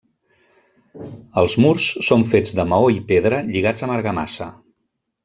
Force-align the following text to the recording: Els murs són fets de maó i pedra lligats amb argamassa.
Els 1.41 1.57
murs 1.65 1.85
són 2.07 2.25
fets 2.31 2.55
de 2.61 2.65
maó 2.71 2.89
i 2.95 2.97
pedra 3.13 3.43
lligats 3.51 3.87
amb 3.89 3.97
argamassa. 3.97 4.49